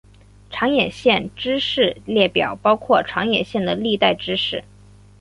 [0.49, 4.63] 长野县知事列表包括长野县的历代知事。